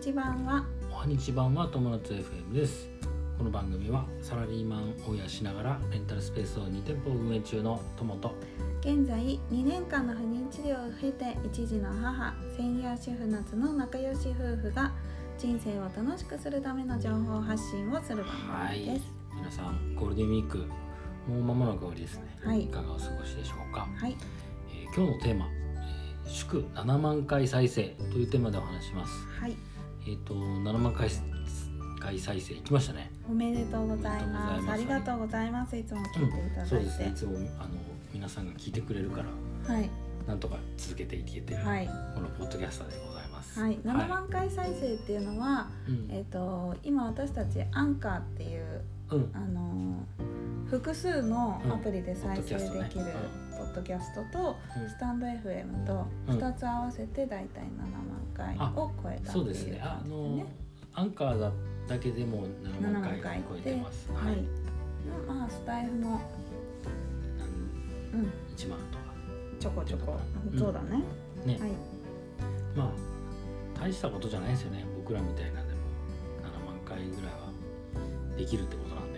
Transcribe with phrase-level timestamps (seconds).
[0.00, 0.64] ち版は。
[0.90, 1.06] おは。
[1.06, 1.68] にち版は。
[1.68, 2.88] 友達 FM です
[3.36, 4.06] この番組は。
[4.22, 8.34] サラリーマンを養しながらレンタルスペースを2店舗運営中の友と
[8.80, 14.90] 現在2年間の不妊治療を経て一児の母専業主婦夏の仲良し夫婦が
[15.36, 19.04] 人生を楽しくするための情報発信をする番組です
[19.36, 20.58] 皆さんゴールデンウィーク
[21.28, 22.54] もう間もなく終わりですね、は。
[22.54, 24.08] いいかがお過ごしでしょうか、は。
[24.08, 24.16] い
[24.72, 29.46] えー今日のテーマ、えー祝7万回再生というテーマでお話しますは。
[29.46, 29.56] い
[30.06, 31.08] えっ、と7万回
[32.00, 33.12] 回再生いきましたね。
[33.28, 34.70] おめでとうございます。
[34.70, 35.76] ありがとうございます。
[35.76, 37.08] いつも聞いていただいて、そうですね。
[37.08, 37.70] いつもあの
[38.12, 39.22] 皆さんが聞いてくれるか
[39.66, 39.88] らはい。
[40.26, 41.86] なんとか続けていけてる、はい。
[42.14, 43.60] このポッドキャスターでございます。
[43.60, 43.76] はい。
[43.84, 46.08] 7万回再生っていうのは、うん。
[46.10, 49.30] えっ、と今私たちアンカーっていううん。
[49.34, 50.29] あのー
[50.70, 54.88] 複数のアプリで再生できるうんポッドキャストとうん。
[54.88, 56.38] スタンド FM とうん。
[56.38, 57.66] 2つ合わせて大体7
[58.46, 59.80] 万回を超えたってそうですいうね。
[59.82, 60.46] あ感じでのね。
[60.94, 61.52] アンカーだ
[61.88, 62.48] だけでも7
[62.80, 64.08] 7万万回回超えてます。
[64.12, 64.36] はい。
[65.26, 66.20] まあスタイフも
[68.12, 68.32] うん。
[68.54, 69.04] 1万とか。
[69.58, 70.18] ちょこちょこ。
[70.52, 70.58] うん。
[70.58, 71.02] そうだね。
[71.44, 71.70] ね、はい。
[72.76, 74.84] まあ大したことじゃないですよね。
[74.96, 75.80] 僕らみたいなでも
[76.42, 77.50] 7万回ぐらいは
[78.36, 79.09] できるってことなん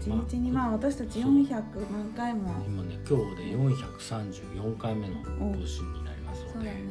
[0.00, 2.50] 地道にまあ私たち400万回も。
[2.66, 6.82] 今ね今日で434回目の更新になりますので、ね。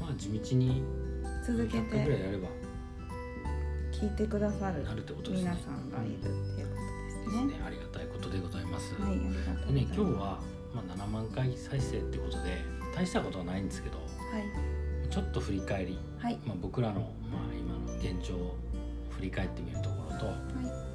[0.00, 0.82] まあ地道に
[1.46, 2.48] 続け100回ぐらいてやれば
[3.92, 5.50] 聞いてくださるなるってことですね。
[5.50, 7.44] 皆さんがいるっていうことですね。
[7.46, 7.60] ね。
[7.66, 10.40] ありがたいことでございます、はい、まね今日は、
[10.74, 15.08] まあ、7万回再生ってことで大したことはないんですけどはい。
[15.10, 16.40] ちょっと振り返り、はい。
[16.46, 18.56] まあ、僕らの、まあ、今の現状を
[19.10, 20.34] 振り返ってみるところと、はい。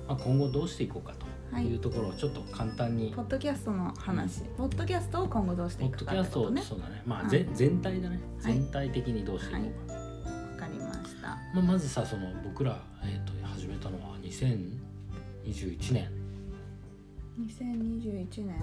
[0.09, 1.28] まあ、今後どうしていこうかはいと
[1.61, 1.73] い。
[1.73, 6.61] うところをちょっと簡単に、ポッドキャストの話、ポッドキャストを今後どうしてポいくッドキャストかね。
[6.61, 7.01] そうだね。
[7.05, 8.19] まあ、は全体だね。
[8.43, 8.53] はい。
[8.53, 9.99] 全体的にどうしていこうか、わ
[10.57, 11.27] かりました。
[11.53, 16.09] まあ、まずさその僕ら、えー、と始めたのは2021年。
[17.39, 18.59] 2021年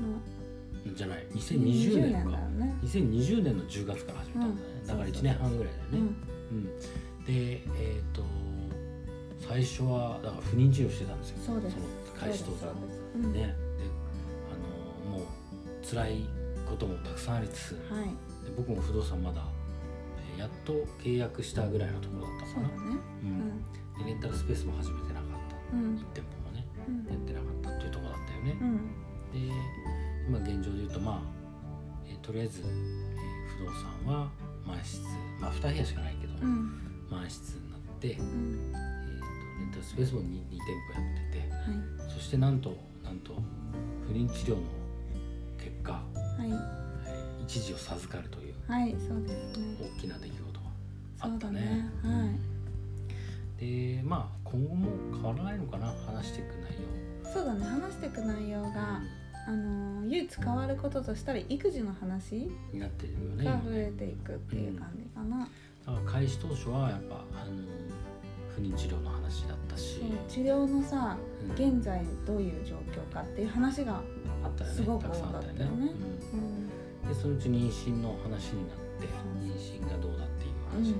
[0.00, 1.26] のじゃない。
[1.34, 2.74] 2020年かだよね。
[2.82, 4.86] 2020年の10月から始めたんだね、うん。
[4.86, 6.10] だから1年半ぐらいだよね、
[6.52, 6.58] うん。
[6.58, 8.22] うん、でえっ、と
[9.48, 11.36] 最初はだから不妊治療してたんですよ。
[11.46, 11.76] そうです
[12.16, 12.66] の開始当初そ
[13.14, 13.32] うん。
[13.32, 13.38] ね。
[13.40, 13.54] で
[14.50, 16.24] あのもう辛い
[16.68, 18.08] こともたくさんありつつではい。
[18.56, 19.42] 僕も不動産まだ、
[20.34, 20.72] えーやっと
[21.02, 22.74] 契約したぐらいのところだったかな、ね。
[23.22, 23.32] ううん。
[23.38, 23.48] ん。
[23.98, 25.30] でレンタルスペースも始めてなかっ
[25.70, 25.94] た、うん。
[25.96, 27.06] 1店舗もねうん。
[27.06, 28.76] やってなかったっていうところだったよね、うん。
[29.32, 29.52] で
[30.28, 31.20] 今現状で言うとまあ、
[32.06, 33.26] えーとりあえず、えー
[33.58, 34.28] 不動産は
[34.66, 35.00] 満室。
[35.40, 37.06] まあ2部屋しかないけど、うん。
[37.10, 38.18] 満室になって、
[39.78, 39.82] えー、とうん。
[39.82, 40.60] レンタルスペースも 2, 2店
[40.94, 42.10] 舗やっててはい。
[42.12, 43.34] そしてなんとなんと
[44.06, 44.62] 不妊治療の
[45.58, 46.00] 結果、は
[46.44, 46.48] い。
[46.48, 46.86] えー
[47.46, 48.90] 一時を授かるというはい。
[48.98, 49.76] そうですね。
[49.96, 50.66] 大きな出来事が
[51.20, 51.90] あったね。
[52.02, 52.16] だね。
[52.24, 53.60] はい。
[53.60, 55.86] でまあ今後も変わらないのかな？
[56.06, 56.72] 話していく内
[57.24, 57.32] 容。
[57.32, 57.64] そうだね。
[57.64, 59.00] 話していく内容が、
[59.46, 62.34] あのー唯一変わることとしたら育児の話
[62.72, 63.44] になってるよね。
[63.44, 65.48] が増えていくっていう感じかな。
[65.86, 67.52] だから開始当初はやっぱあの
[68.56, 71.76] 不妊治療の話だったし、治療のさ、うん。
[71.76, 74.00] 現在どういう状況かっていう話が、
[74.42, 74.76] あったよね。
[74.76, 75.64] すごくたくさんあったよね。
[75.64, 75.92] よね。
[76.32, 76.40] うん。
[76.40, 76.42] う
[77.06, 77.08] ん。
[77.08, 79.06] でそのうち妊娠の話になって
[79.44, 80.84] 妊娠がどうだっていううん。
[80.84, 80.98] 話、こ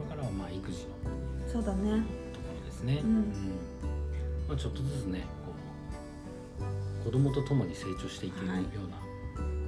[0.00, 0.90] れからはまあ育児の
[1.46, 2.02] そうだね。
[2.32, 3.14] ところですね、うん。
[4.48, 5.52] まあ、ちょっとずつねこ
[7.02, 8.62] う子供と共に成長していけるようはい。
[8.62, 8.70] な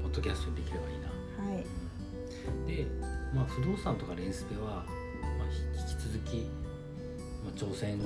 [0.02, 1.08] ポッドキャストにできればいいな、
[1.52, 1.64] はい。
[2.66, 2.86] で、
[3.34, 4.84] まあ、不動産とかレンスペは、
[5.38, 6.46] まあ、ひ引き続き、
[7.44, 8.02] まあ、挑戦を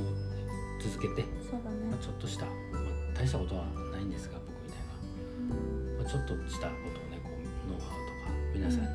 [0.83, 2.03] 続けて、そうだねまあ、。
[2.03, 8.87] ちょっとした、まあ、大したことはないんですが僕みたいな、まあ、ちょっとしたことをねこうノウハウとか皆さんに、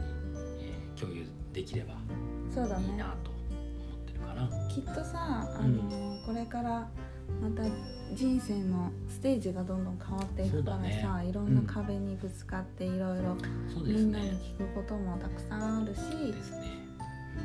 [0.59, 1.95] えー共有できれば
[2.53, 3.15] そうだねいいな。
[3.23, 4.49] と思ってるかな。
[4.69, 5.81] きっとさ、あの
[6.25, 6.87] これから
[7.41, 7.63] また
[8.15, 13.35] 人生のステージがどんどん変わっていくからさ、だねいろんな壁にぶつかっていろいろ
[13.83, 14.37] みんなにね。
[14.57, 15.99] 聞くこともたくさんあるし
[16.31, 16.82] ですね。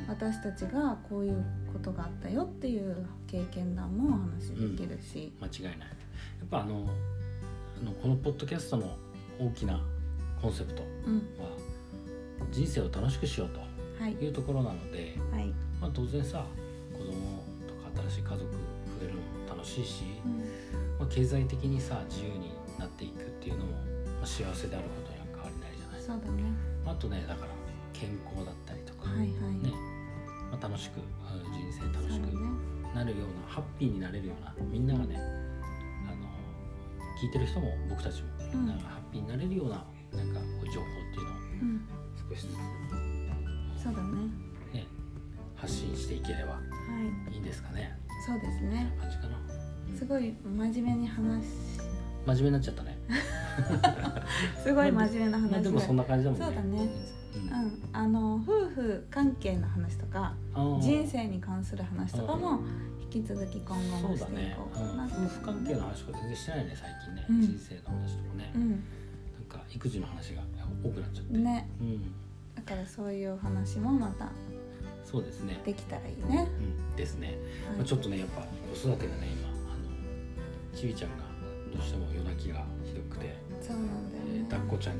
[0.03, 5.89] うん私たちがこういうことがあったよっていう経験談もお話しできるし、間違いない。
[5.89, 6.89] やっぱあの
[7.81, 8.97] あのこのポッドキャストの
[9.39, 9.81] 大きな
[10.41, 11.17] コンセプトうん。
[11.39, 11.51] は
[12.51, 14.15] 人生を楽しくしようはい。
[14.15, 16.45] というところなので、はい、まあ、当然さ
[16.93, 17.13] 子供
[17.67, 18.49] とか新しい家族増
[19.03, 20.39] えるのも楽しいし、うん。
[20.99, 23.79] まあ、経済的にさ自由になっていくっていうのも、ま
[24.23, 26.01] あ、幸せであることには変わりないじゃない。
[26.01, 26.43] そうだね。
[26.87, 27.53] あとねだから
[27.93, 29.29] 健康だったりとか、はいはい、
[29.59, 29.73] ね
[30.51, 32.23] まあ、楽しくうん人生楽しく
[32.95, 36.27] なるようなハッピーになれるようなみんながねあの
[37.21, 38.67] 聞いてる人も僕たちも、うん。
[38.67, 39.85] なんかハッピーになれるような
[40.15, 40.41] なんか
[40.73, 41.89] 情報っていうのをうん。
[42.31, 44.09] 少しずつそうだね。
[44.75, 44.87] ね
[45.55, 47.43] 発信いい。
[47.43, 47.99] ですかね。
[48.27, 48.95] そうですね。
[49.01, 51.49] 感じかな、うんすごい真面目に話し
[52.27, 52.99] 真面目になっちゃったね
[54.63, 56.47] すごい真面目な話まあでもそんな感じだもんね。
[56.47, 56.89] そうだね。
[57.35, 57.43] うん。
[57.43, 60.35] うん、あの夫婦関係の話とか
[60.81, 62.61] 人生に関する話とかも
[63.13, 65.11] 引き続き今後そうだもしていねこうかなうん。
[65.11, 67.41] 夫婦関係の話とか全然してないね最近ね、うん。
[67.41, 68.63] 人生の話とかね、なん。
[68.63, 68.85] うん
[69.49, 70.43] か育児の話が
[70.85, 71.69] 多くなっちゃって、ね。
[71.81, 72.15] うん。
[72.55, 74.31] だからそういうお話もまた
[75.05, 75.61] そうですね。
[75.65, 76.49] できたらいいね、
[76.91, 77.77] うん、ですね、はい。
[77.79, 79.53] まあ、ちょっとねやっぱ子育てがね今あ
[80.73, 81.25] のちびちゃんが
[81.73, 84.97] どうしても夜泣きがひどくて、そうなんだよえーね、抱っこちゃん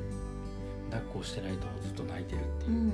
[0.91, 2.93] 抱っこをしてないとずっと泣いてるってういうん。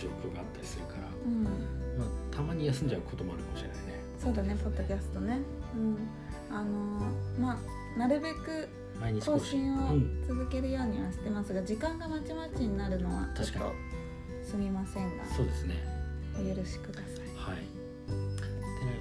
[0.00, 1.44] 状況があったりするから、うん。
[1.44, 1.50] ま
[2.04, 3.82] あ、たまに休んじゃうこともあるかもしれないね。
[4.18, 5.38] そうだねポッドキャストね。
[5.76, 5.96] うん。
[6.50, 8.68] あのーまあなるべく
[9.24, 9.72] 更新。
[9.76, 10.24] をうん。
[10.26, 13.72] 続けるようにはしてますが時間がまちまちになるのはちょっ確かと
[14.44, 15.74] すみませんがそうですね。
[16.34, 17.36] お許しください。
[17.36, 17.58] はい。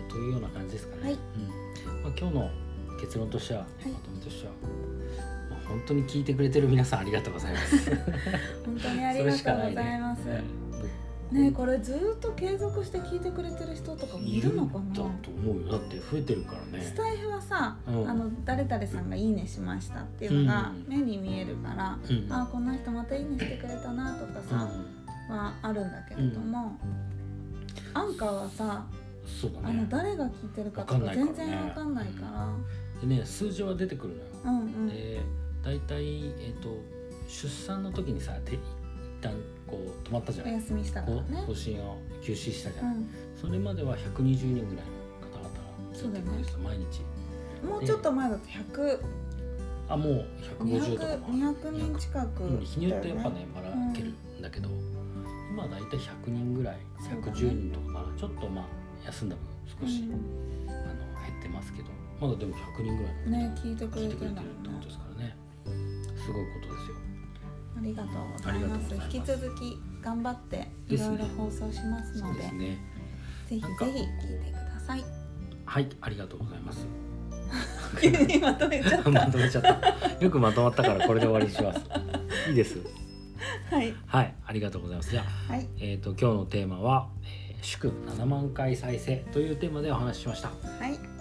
[0.09, 1.13] というような感じですかね、はい。
[1.13, 1.17] う
[1.99, 2.03] ん。
[2.03, 2.49] まあ、今日の
[3.03, 3.89] 結論としては、い。
[3.89, 4.53] まとめとしては、
[5.49, 7.91] まあ、本当に聞いてくれてる皆さんありがとうございます。
[8.65, 10.23] 本当にありがとうございます。
[10.23, 10.41] それしかない
[11.33, 11.43] ね。
[11.49, 14.79] ねこれずっと継続して聞いてくれてる人とかもいるのかな？
[14.79, 15.71] いるんだと思うよ。
[15.71, 16.81] だって増えてるからね。
[16.81, 18.09] スタイフはさ、うん。
[18.09, 20.85] あの誰々さんが「いいね」しましたっていうのがうん。
[20.87, 22.31] 目に見えるから、うん。
[22.31, 24.69] あこの人また「いいね」してくれたなとかうさ、ん。
[25.29, 26.77] はあるんだけれども、
[27.93, 28.85] アンカーはさ
[29.23, 29.49] ね。
[29.63, 32.47] あの誰が聞いてるかとか全然わかんないから
[33.07, 34.87] でね数字は出てくるのよ、うんうん。
[34.87, 35.21] で
[35.61, 36.03] 大体、
[36.39, 36.77] えー、と
[37.27, 38.59] 出産の時にさて一
[39.21, 39.33] 旦
[39.67, 41.43] こう止まったじゃない、お休みしたかこらね。
[41.43, 43.09] う更新を休止したじゃない、うん。
[43.39, 44.85] それまでは120人ぐらい
[45.21, 45.59] の方々が
[45.93, 47.01] 聞いてくれてた、毎日。
[47.65, 48.99] もうちょっと前だと100、
[49.89, 50.27] あもう
[50.59, 51.03] 150とか。
[51.05, 54.69] 200, も200人近くうん日によってやっぱねだばよらけるんだけど、
[55.51, 57.31] 今は大体100人ぐらいそうだね。
[57.31, 58.65] 110人とかかな、ちょっとまあ
[59.05, 60.03] 休んだ分少し、
[60.67, 61.89] あの減ってますけど
[62.19, 65.35] まだでも100人ぐらいのね聞いてくれてるってことですからね。
[66.15, 66.95] すごいことですよ。
[67.77, 68.95] ありがとうございます。
[69.15, 72.77] 引き続き頑張っていろいろ放送しますそのでね。
[73.47, 73.99] ぜひぜひ聞い
[74.45, 75.03] てください。
[75.65, 76.87] はいありがとうございます。
[78.01, 80.23] 急にまとめちゃっ またとめちゃった。
[80.23, 81.81] よくまとまったからこれで終わりにします。
[82.49, 82.77] いいです。
[83.69, 83.93] はい。
[84.05, 85.11] はいありがとうございます。
[85.11, 85.67] じゃあはい。
[85.79, 90.49] えっ、と今日のテーマは、えー祝7万回再生というテーマでお話ししました。
[90.49, 90.53] は
[90.89, 91.12] い